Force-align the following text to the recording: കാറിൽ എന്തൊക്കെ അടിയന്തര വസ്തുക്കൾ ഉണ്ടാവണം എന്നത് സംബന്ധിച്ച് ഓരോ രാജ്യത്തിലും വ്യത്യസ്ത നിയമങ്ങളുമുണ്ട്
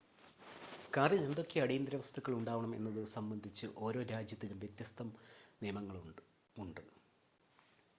കാറിൽ 0.93 1.19
എന്തൊക്കെ 1.25 1.59
അടിയന്തര 1.59 1.95
വസ്തുക്കൾ 1.95 2.33
ഉണ്ടാവണം 2.33 2.71
എന്നത് 2.75 3.01
സംബന്ധിച്ച് 3.07 3.67
ഓരോ 3.79 4.01
രാജ്യത്തിലും 4.11 4.59
വ്യത്യസ്ത 4.59 5.09
നിയമങ്ങളുമുണ്ട് 5.61 6.23